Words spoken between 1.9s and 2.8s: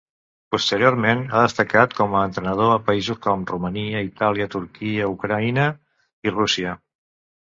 com a entrenador a